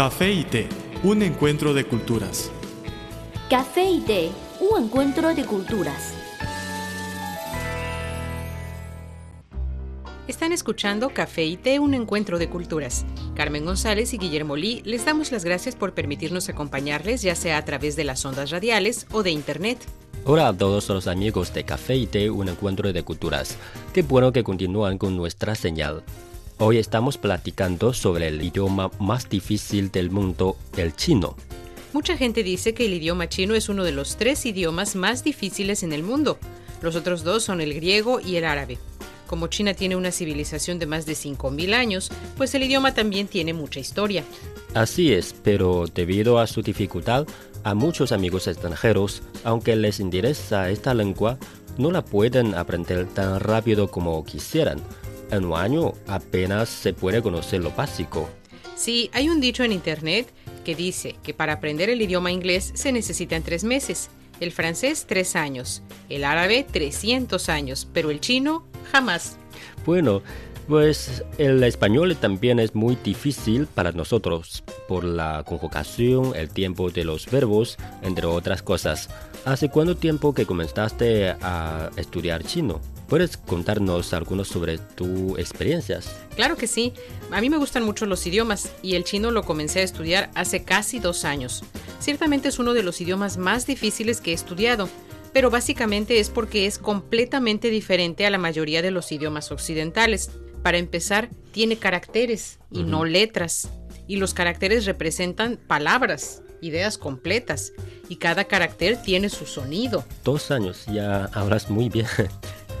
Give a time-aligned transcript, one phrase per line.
[0.00, 0.66] Café y té,
[1.02, 2.50] un encuentro de culturas.
[3.50, 6.14] Café y té, un encuentro de culturas.
[10.26, 13.04] Están escuchando Café y Té, un encuentro de culturas.
[13.34, 17.64] Carmen González y Guillermo Lee les damos las gracias por permitirnos acompañarles, ya sea a
[17.66, 19.80] través de las ondas radiales o de Internet.
[20.24, 23.58] Hola a todos los amigos de Café y Té, un encuentro de culturas.
[23.92, 26.02] Qué bueno que continúan con nuestra señal.
[26.62, 31.34] Hoy estamos platicando sobre el idioma más difícil del mundo, el chino.
[31.94, 35.82] Mucha gente dice que el idioma chino es uno de los tres idiomas más difíciles
[35.84, 36.36] en el mundo.
[36.82, 38.76] Los otros dos son el griego y el árabe.
[39.26, 43.54] Como China tiene una civilización de más de 5.000 años, pues el idioma también tiene
[43.54, 44.22] mucha historia.
[44.74, 47.26] Así es, pero debido a su dificultad,
[47.64, 51.38] a muchos amigos extranjeros, aunque les interesa esta lengua,
[51.78, 54.82] no la pueden aprender tan rápido como quisieran.
[55.30, 58.28] En un año apenas se puede conocer lo básico.
[58.74, 60.32] Sí, hay un dicho en Internet
[60.64, 65.36] que dice que para aprender el idioma inglés se necesitan tres meses, el francés tres
[65.36, 69.36] años, el árabe 300 años, pero el chino jamás.
[69.84, 70.22] Bueno,
[70.66, 77.04] pues el español también es muy difícil para nosotros por la conjugación, el tiempo de
[77.04, 79.10] los verbos, entre otras cosas.
[79.44, 82.80] ¿Hace cuánto tiempo que comenzaste a estudiar chino?
[83.10, 86.16] ¿Puedes contarnos algunos sobre tus experiencias?
[86.36, 86.94] Claro que sí.
[87.30, 90.64] A mí me gustan mucho los idiomas y el chino lo comencé a estudiar hace
[90.64, 91.62] casi dos años.
[91.98, 94.88] Ciertamente es uno de los idiomas más difíciles que he estudiado
[95.32, 100.30] pero básicamente es porque es completamente diferente a la mayoría de los idiomas occidentales.
[100.62, 103.70] Para empezar, tiene caracteres y no letras,
[104.06, 107.72] y los caracteres representan palabras, ideas completas,
[108.08, 110.04] y cada carácter tiene su sonido.
[110.24, 112.06] Dos años, ya hablas muy bien.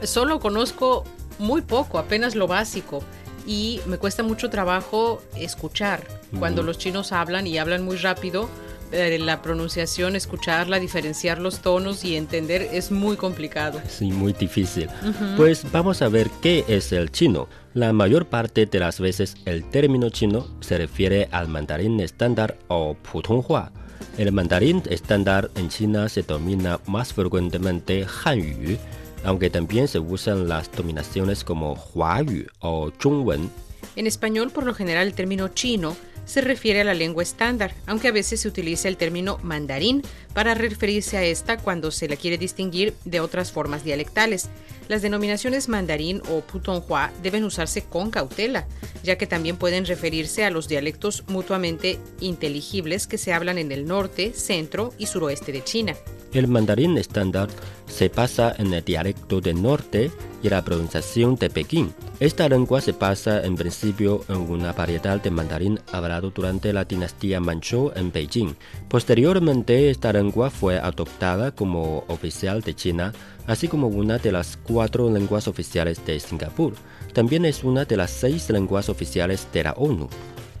[0.02, 1.04] Solo conozco
[1.38, 3.02] muy poco, apenas lo básico,
[3.46, 6.02] y me cuesta mucho trabajo escuchar.
[6.38, 8.48] Cuando los chinos hablan y hablan muy rápido,
[8.92, 13.80] eh, la pronunciación, escucharla, diferenciar los tonos y entender es muy complicado.
[13.88, 14.88] Sí, muy difícil.
[15.36, 17.48] Pues vamos a ver qué es el chino.
[17.72, 22.94] La mayor parte de las veces el término chino se refiere al mandarín estándar o
[22.94, 23.70] Putonghua.
[24.18, 28.76] El mandarín estándar en China se domina más frecuentemente Hanyu,
[29.24, 33.50] aunque también se usan las dominaciones como Huayu o Zhongwen.
[33.96, 38.06] En español, por lo general, el término chino se refiere a la lengua estándar, aunque
[38.06, 42.38] a veces se utiliza el término mandarín para referirse a esta cuando se la quiere
[42.38, 44.48] distinguir de otras formas dialectales.
[44.86, 48.68] Las denominaciones mandarín o putonghua deben usarse con cautela,
[49.02, 53.86] ya que también pueden referirse a los dialectos mutuamente inteligibles que se hablan en el
[53.86, 55.96] norte, centro y suroeste de China.
[56.32, 57.48] El mandarín estándar
[57.88, 61.92] se pasa en el dialecto del norte y la pronunciación de Pekín.
[62.20, 67.40] Esta lengua se pasa en principio en una variedad de mandarín hablado durante la dinastía
[67.40, 68.54] Manchú en Beijing.
[68.88, 73.12] Posteriormente, esta lengua fue adoptada como oficial de China,
[73.48, 76.74] así como una de las cuatro lenguas oficiales de Singapur.
[77.12, 80.08] También es una de las seis lenguas oficiales de la ONU.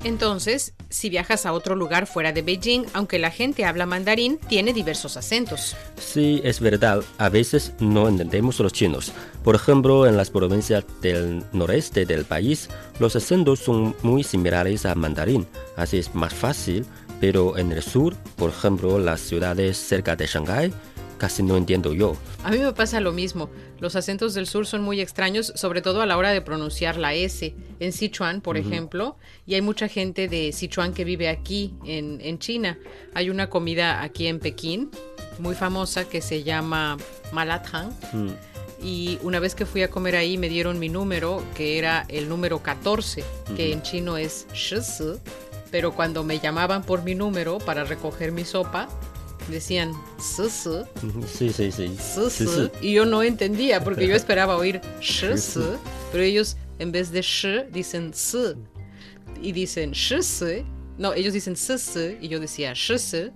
[0.02, 4.72] Entonces, si viajas a otro lugar fuera de Beijing, aunque la gente habla mandarín, tiene
[4.72, 5.76] diversos acentos.
[5.98, 7.02] Sí, es verdad.
[7.18, 9.12] A veces no entendemos los chinos.
[9.44, 14.96] Por ejemplo, en las provincias del noreste del país, los acentos son muy similares al
[14.96, 15.46] mandarín.
[15.76, 16.86] Así es más fácil.
[17.20, 20.72] Pero en el sur, por ejemplo, las ciudades cerca de Shanghái,
[21.20, 22.16] casi no entiendo yo.
[22.42, 23.50] A mí me pasa lo mismo.
[23.78, 27.12] Los acentos del sur son muy extraños, sobre todo a la hora de pronunciar la
[27.12, 27.54] S.
[27.78, 29.16] En Sichuan, por ejemplo,
[29.46, 32.78] y hay mucha gente de Sichuan que vive aquí, en, China.
[33.12, 34.90] Hay una comida aquí en Pekín,
[35.38, 36.96] muy famosa, que se llama
[37.32, 37.90] Malatang.
[38.14, 38.30] Mm.
[38.82, 42.30] Y una vez que fui a comer ahí me dieron mi número, que era el
[42.30, 43.22] número 14,
[43.54, 45.20] que en chino es Shisu.
[45.70, 48.88] Pero cuando me llamaban por mi número para recoger mi sopa,
[49.50, 50.48] decían su
[51.32, 51.90] Sí, sí, sí.
[52.80, 55.58] Y yo no entendía porque yo esperaba oír sh,
[56.12, 58.56] pero ellos en vez de sh dicen s.
[59.42, 60.64] Y dicen sh,
[60.98, 63.30] No, ellos dicen s, y yo decía sh,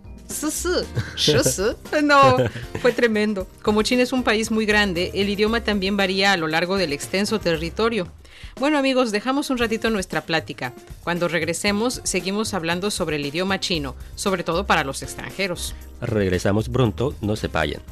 [2.03, 2.37] No,
[2.81, 3.47] fue tremendo.
[3.63, 6.93] Como China es un país muy grande, el idioma también varía a lo largo del
[6.93, 8.09] extenso territorio.
[8.59, 10.73] Bueno amigos, dejamos un ratito nuestra plática.
[11.03, 15.75] Cuando regresemos, seguimos hablando sobre el idioma chino, sobre todo para los extranjeros.
[16.01, 17.83] Regresamos pronto, no se vayan.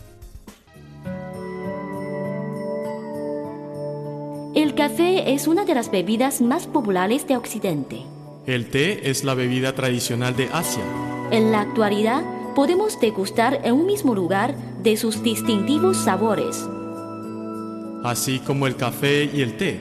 [4.55, 8.03] El café es una de las bebidas más populares de Occidente.
[8.47, 10.83] El té es la bebida tradicional de Asia.
[11.31, 12.23] En la actualidad,
[12.55, 16.69] podemos degustar en un mismo lugar de sus distintivos sabores.
[18.05, 19.81] Así como el café y el té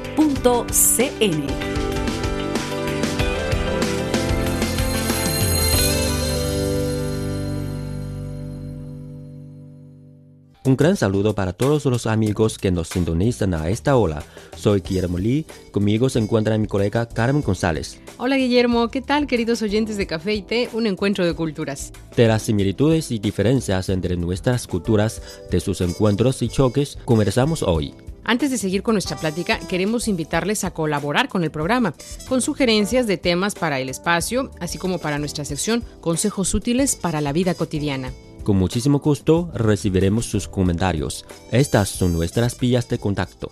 [10.63, 14.23] Un gran saludo para todos los amigos que nos sintonizan a esta hora.
[14.55, 17.99] Soy Guillermo Lee, conmigo se encuentra mi colega Carmen González.
[18.17, 20.69] Hola Guillermo, ¿qué tal queridos oyentes de Café y Té?
[20.73, 21.91] Un encuentro de culturas.
[22.15, 27.95] De las similitudes y diferencias entre nuestras culturas, de sus encuentros y choques, conversamos hoy.
[28.23, 31.93] Antes de seguir con nuestra plática, queremos invitarles a colaborar con el programa,
[32.27, 37.21] con sugerencias de temas para el espacio, así como para nuestra sección Consejos útiles para
[37.21, 38.11] la vida cotidiana.
[38.43, 41.25] Con muchísimo gusto recibiremos sus comentarios.
[41.51, 43.51] Estas son nuestras vías de contacto.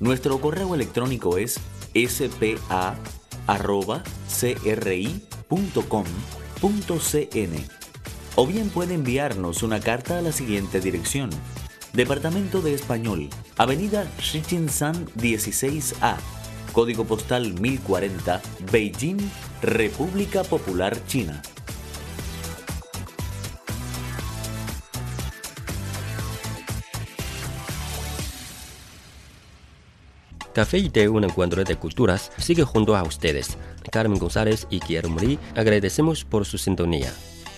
[0.00, 1.58] Nuestro correo electrónico es
[1.94, 2.98] spa.cri.com.cn
[8.40, 11.28] o bien puede enviarnos una carta a la siguiente dirección.
[11.92, 16.14] Departamento de Español, Avenida Shichinsan 16A,
[16.72, 18.40] Código Postal 1040,
[18.70, 19.16] Beijing,
[19.60, 21.42] República Popular China.
[30.54, 33.58] Café y Té, un encuentro de culturas, sigue junto a ustedes.
[33.90, 37.12] Carmen González y Guillermo Lee agradecemos por su sintonía.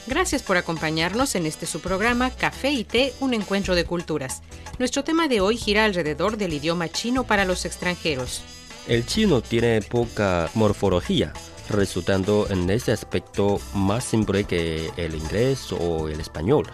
[0.06, 4.42] Gracias por acompañarnos en este su programa Café y Té, un encuentro de culturas.
[4.78, 8.42] Nuestro tema de hoy gira alrededor del idioma chino para los extranjeros.
[8.88, 11.32] El chino tiene poca morfología,
[11.68, 16.66] resultando en ese aspecto más simple que el inglés o el español.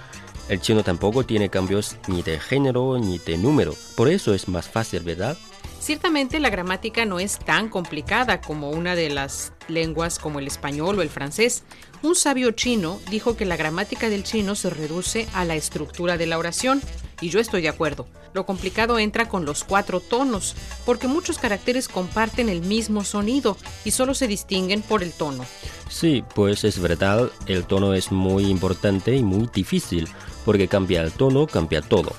[0.48, 4.68] El chino tampoco tiene cambios ni de género ni de número, por eso es más
[4.68, 5.36] fácil, ¿verdad?
[5.80, 10.98] Ciertamente la gramática no es tan complicada como una de las lenguas como el español
[10.98, 11.62] o el francés.
[12.02, 16.26] Un sabio chino dijo que la gramática del chino se reduce a la estructura de
[16.26, 16.82] la oración,
[17.20, 18.06] y yo estoy de acuerdo.
[18.34, 23.92] Lo complicado entra con los cuatro tonos, porque muchos caracteres comparten el mismo sonido y
[23.92, 25.46] solo se distinguen por el tono.
[25.88, 30.08] Sí, pues es verdad, el tono es muy importante y muy difícil,
[30.44, 32.12] porque cambia el tono, cambia todo.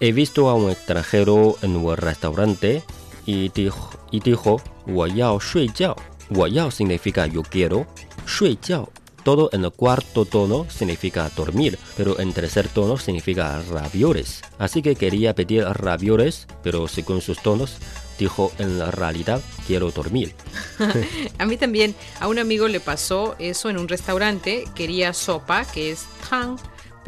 [0.00, 2.84] He visto a un extranjero en un restaurante
[3.26, 7.86] y dijo, y dijo, Yao significa yo quiero,
[8.26, 8.90] shui yao.
[9.24, 14.40] Todo en el cuarto tono significa dormir, pero en tercer tono significa rabiores.
[14.58, 17.76] Así que quería pedir rabiores, pero según sus tonos,
[18.18, 20.34] dijo en la realidad quiero dormir.
[21.38, 25.90] a mí también, a un amigo le pasó eso en un restaurante, quería sopa, que
[25.90, 26.56] es tang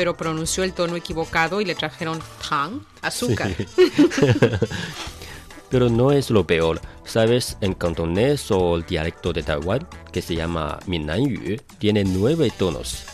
[0.01, 3.51] pero pronunció el tono equivocado y le trajeron tang, azúcar.
[5.69, 6.81] Pero no es lo peor.
[7.05, 7.59] ¿Sabes?
[7.61, 13.05] En cantonés o el dialecto de Taiwán, que se llama Minanyu, tiene nueve tonos.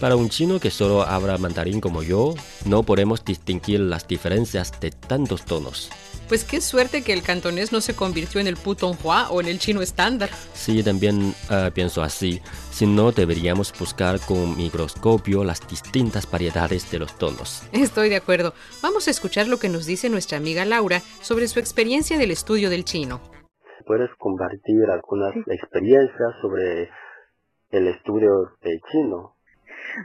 [0.00, 2.34] Para un chino que solo habla mandarín como yo,
[2.66, 5.90] no podemos distinguir las diferencias de tantos tonos.
[6.28, 9.58] Pues qué suerte que el cantonés no se convirtió en el putonghua o en el
[9.58, 10.28] chino estándar.
[10.52, 12.42] Sí, también uh, pienso así.
[12.70, 17.62] Si no, deberíamos buscar con microscopio las distintas variedades de los tonos.
[17.72, 18.52] Estoy de acuerdo.
[18.82, 22.68] Vamos a escuchar lo que nos dice nuestra amiga Laura sobre su experiencia del estudio
[22.68, 23.20] del chino.
[23.86, 26.90] ¿Puedes compartir algunas experiencias sobre
[27.70, 29.35] el estudio del chino?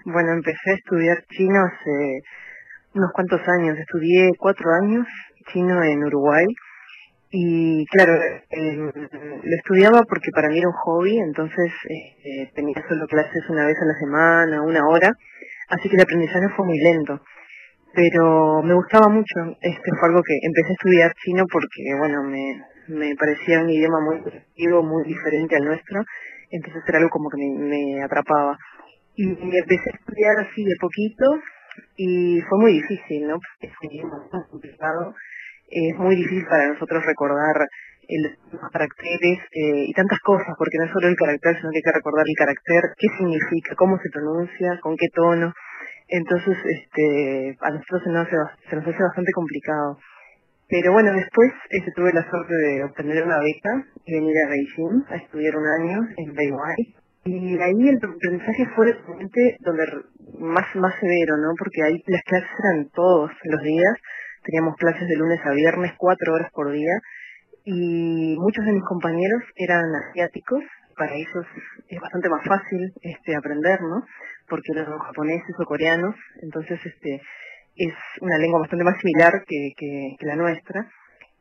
[0.06, 2.22] Bueno, empecé a estudiar chino hace
[2.94, 3.78] unos cuantos años.
[3.78, 5.08] Estudié cuatro años
[5.52, 6.46] chino en Uruguay
[7.34, 8.14] y claro,
[8.50, 13.66] eh, lo estudiaba porque para mí era un hobby, entonces eh, tenía solo clases una
[13.66, 15.14] vez a la semana, una hora,
[15.70, 17.22] así que el aprendizaje fue muy lento.
[17.94, 22.62] Pero me gustaba mucho, este fue algo que empecé a estudiar chino porque, bueno, me,
[22.90, 24.20] me parecía un idioma muy
[24.84, 26.04] muy diferente al nuestro,
[26.50, 28.58] entonces era algo como que me atrapaba.
[29.22, 31.26] Y empecé a estudiar así de poquito
[31.96, 33.38] y fue muy difícil, ¿no?
[33.38, 35.14] Porque es muy complicado
[35.72, 37.56] es muy difícil para nosotros recordar
[38.52, 41.82] los caracteres eh, y tantas cosas, porque no es solo el carácter, sino que hay
[41.82, 45.54] que recordar el carácter, qué significa, cómo se pronuncia, con qué tono.
[46.10, 48.36] Entonces, este, a nosotros se nos hace,
[48.70, 49.98] se nos hace bastante complicado.
[50.68, 55.04] Pero bueno, después este, tuve la suerte de obtener una beca y venir a Beijing
[55.08, 57.01] a estudiar un año en Beihai.
[57.24, 59.86] Y ahí el aprendizaje fue realmente donde
[60.40, 61.54] más, más severo, ¿no?
[61.58, 63.94] Porque ahí las clases eran todos los días,
[64.44, 66.94] teníamos clases de lunes a viernes, cuatro horas por día,
[67.64, 70.64] y muchos de mis compañeros eran asiáticos,
[70.98, 71.46] para ellos
[71.88, 74.04] es bastante más fácil este, aprender, ¿no?
[74.50, 77.22] Porque los japoneses o coreanos, entonces este,
[77.76, 80.90] es una lengua bastante más similar que, que, la nuestra.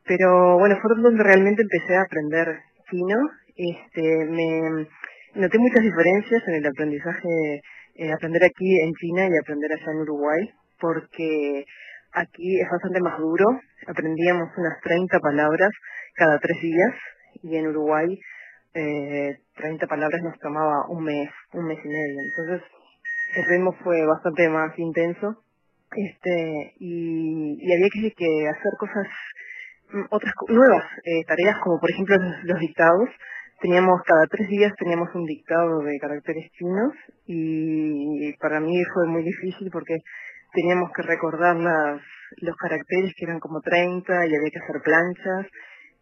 [0.04, 2.60] Pero bueno, fue donde realmente empecé a aprender
[2.90, 3.16] chino.
[3.56, 4.88] Este, me
[5.34, 7.62] noté muchas diferencias en el aprendizaje,
[7.94, 11.64] eh, aprender aquí en China y aprender allá en Uruguay, porque
[12.12, 13.44] aquí es bastante más duro.
[13.86, 15.70] Aprendíamos unas 30 palabras
[16.14, 16.94] cada tres días
[17.42, 18.18] y en Uruguay
[18.74, 22.20] eh, 30 palabras nos tomaba un mes, un mes y medio.
[22.20, 22.62] Entonces
[23.36, 25.42] el ritmo fue bastante más intenso
[25.96, 29.06] este y, había que, hacer cosas
[29.92, 33.08] mm, otras nuevas eh, tareas como por ejemplo los, dictados
[33.60, 36.92] teníamos cada tres días teníamos un dictado de caracteres chinos
[37.26, 39.96] y para mí fue muy difícil porque
[40.52, 45.46] teníamos que recordar los caracteres que eran como 30 y había que hacer planchas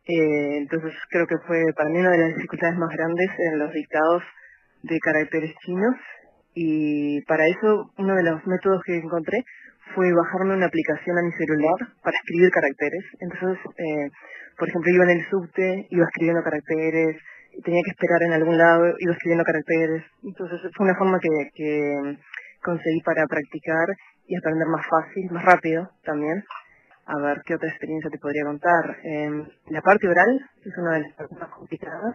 [0.07, 3.73] eh, entonces creo que fue para mí una de las dificultades más grandes en los
[3.73, 4.23] dictados
[4.83, 5.97] de caracteres chinos
[6.55, 9.45] y para eso uno de los métodos que encontré
[9.95, 13.05] fue bajarme una aplicación a mi celular para escribir caracteres.
[13.21, 14.11] Entonces, eh,
[14.59, 17.17] por ejemplo, iba en el subte, iba escribiendo caracteres,
[17.65, 20.05] tenía que esperar en algún lado, iba escribiendo caracteres.
[20.23, 22.19] Entonces fue una forma que,
[22.63, 23.87] conseguí para practicar
[24.27, 26.43] y aprender más fácil, más rápido también
[27.09, 28.99] a ver qué otra experiencia te podría contar.
[29.03, 29.31] Eh,
[29.69, 32.15] la parte oral es una de las partes más complicadas.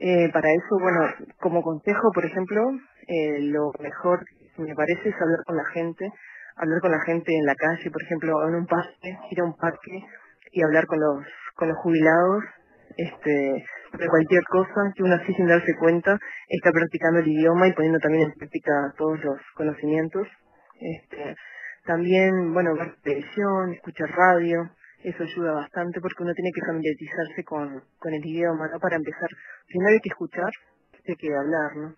[0.00, 1.00] Eh, para eso, bueno,
[1.40, 2.62] como consejo, por ejemplo,
[3.06, 4.24] eh, lo mejor
[4.58, 6.10] me parece es hablar con la gente,
[6.56, 9.56] hablar con la gente en la calle, por ejemplo, en un parque, ir a un
[9.56, 10.04] parque
[10.50, 11.24] y hablar con los
[11.54, 12.44] con los jubilados,
[12.96, 13.64] este,
[13.98, 17.98] de cualquier cosa que uno así sin darse cuenta está practicando el idioma y poniendo
[17.98, 20.26] también en práctica todos los conocimientos.
[20.80, 21.36] Este,
[21.84, 24.70] también, bueno, ver televisión, escuchar radio,
[25.04, 28.80] eso ayuda bastante porque uno tiene que familiarizarse con, con el idioma, ¿no?
[28.80, 29.28] Para empezar,
[29.68, 30.50] si no hay que escuchar,
[31.06, 31.94] hay que hablar, ¿no?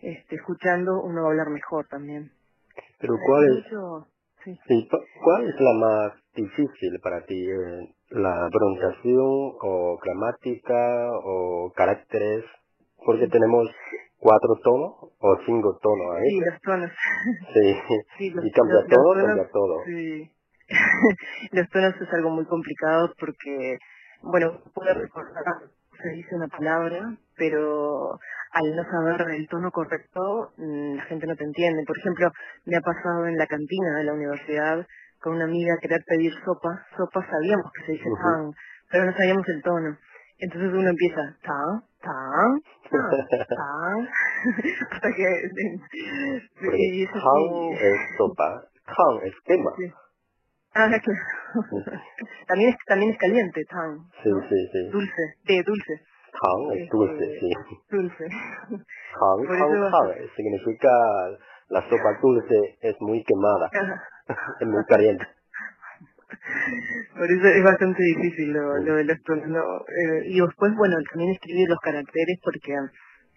[0.00, 2.30] Este, escuchando uno va a hablar mejor también.
[2.98, 4.11] Pero ¿cuál es,
[4.44, 4.88] sí.
[5.22, 7.34] ¿cuál es la más difícil para ti?
[7.34, 12.44] Eh, ¿La pronunciación o gramática o caracteres?
[13.04, 13.68] Porque tenemos
[14.18, 16.30] cuatro tonos o cinco tonos ahí.
[16.30, 16.90] Sí, los tonos.
[17.52, 19.84] Sí, y cambia todo, cambia todo.
[19.84, 20.30] Sí.
[21.52, 23.78] los tonos es algo muy complicado porque,
[24.22, 25.44] bueno, puede recordar,
[26.02, 28.20] se dice una palabra, pero
[28.52, 31.82] al no saber el tono correcto, mm, la gente no te entiende.
[31.84, 32.30] Por ejemplo,
[32.66, 34.86] me ha pasado en la cantina de la universidad
[35.20, 36.86] con una amiga querer pedir sopa.
[36.96, 38.52] Sopa sabíamos que se dice tan,
[38.92, 39.98] pero no sabíamos el tono.
[40.38, 44.08] Entonces uno empieza, tan, tan, tan, tan,
[44.90, 45.50] hasta que...
[46.76, 47.76] y eso sí.
[47.80, 49.72] es sopa, tan es quema.
[50.74, 51.20] Ah, claro.
[52.46, 53.98] también es, también es caliente, tan.
[54.22, 54.90] Sí, sí, sí.
[54.90, 56.11] Dulce, de dulce.
[56.74, 57.50] Es dulce, sí.
[57.90, 58.26] Dulce.
[58.26, 60.88] Tan, tan, tan, significa
[61.68, 63.70] la sopa dulce es muy quemada,
[64.60, 65.24] es muy caliente.
[67.16, 69.46] Por eso es bastante difícil lo, lo de los tonos.
[69.46, 72.74] Eh, y después, bueno, también escribir los caracteres porque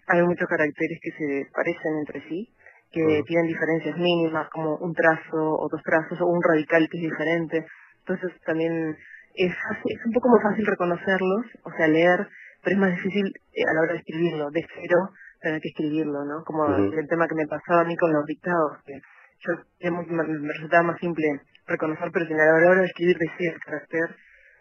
[0.08, 2.52] hay muchos caracteres que se parecen entre sí,
[2.90, 7.02] que tienen diferencias mínimas, como un trazo o dos trazos o un radical que es
[7.10, 7.66] diferente.
[8.00, 8.96] Entonces también
[9.34, 12.26] es, es un poco más fácil reconocerlos, o sea, leer,
[12.66, 16.24] pero es más difícil eh, a la hora de escribirlo, de cero tener que escribirlo,
[16.24, 16.42] ¿no?
[16.42, 18.98] Como el tema que me pasaba a mí con los dictados, que
[19.46, 21.24] yo me resultaba más simple
[21.68, 24.16] reconocer, pero a la hora de escribir decía el carácter,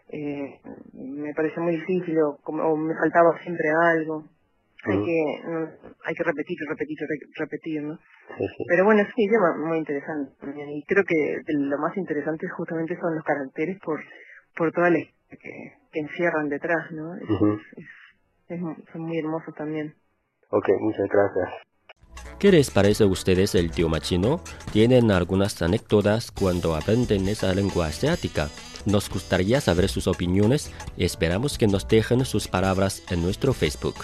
[0.09, 0.59] eh,
[0.93, 4.29] me pareció muy difícil o, como, me faltaba siempre algo.
[4.85, 5.41] Hay que
[6.05, 6.97] hay que repetir, repetir,
[7.39, 7.97] repetir, ¿no?
[8.69, 9.31] Pero bueno, sí, es
[9.65, 13.99] muy interesante Y creo que lo más interesante justamente son los caracteres por
[14.55, 17.15] por toda la que, que encierran detrás, ¿no?
[18.91, 19.95] son muy hermosos también.
[20.49, 21.49] Ok, muchas gracias.
[22.37, 24.41] ¿Qué les parece a ustedes el idioma chino?
[24.73, 28.49] ¿Tienen algunas anécdotas cuando aprenden esa lengua asiática?
[28.85, 33.95] Nos gustaría saber sus opiniones y esperamos que nos dejen sus palabras en nuestro Facebook.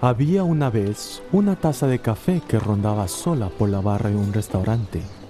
[0.00, 4.32] Había una vez una taza de café que rondaba sola por la barra de un
[4.32, 5.02] restaurante.